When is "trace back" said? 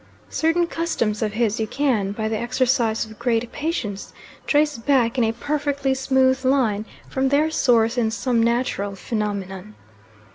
4.47-5.15